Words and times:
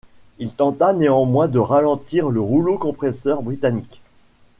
Il 0.39 0.55
tenta 0.55 0.93
néanmoins 0.93 1.47
de 1.47 1.59
ralentir 1.59 2.29
le 2.29 2.41
rouleau 2.41 2.79
compresseur 2.79 3.43
britannique. 3.43 4.01